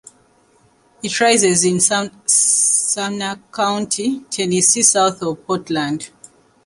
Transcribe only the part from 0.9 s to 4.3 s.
It rises in Sumner County,